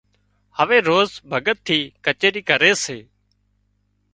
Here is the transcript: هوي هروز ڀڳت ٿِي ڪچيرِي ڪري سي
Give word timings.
هوي 0.57 0.77
هروز 0.83 1.09
ڀڳت 1.31 1.57
ٿِي 1.67 1.79
ڪچيرِي 2.05 2.41
ڪري 2.49 2.71
سي 2.83 2.99